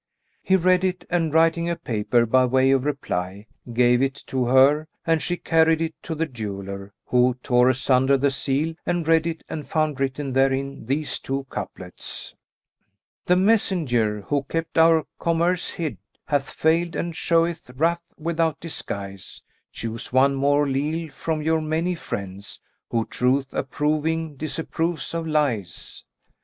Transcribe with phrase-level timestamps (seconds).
[0.41, 4.87] He read it and writing a paper by way of reply, gave it to her;
[5.05, 9.43] and she carried it to the jeweller, who tore asunder the seal[FN#206] and read it
[9.47, 12.33] and found written therein these two couplets,
[13.27, 19.43] "The messenger, who kept our commerce hid, * Hath failed, and showeth wrath without disguise;[FN#207]
[19.71, 26.03] Choose one more leal from your many friends * Who, truth approving, disapproves of lies.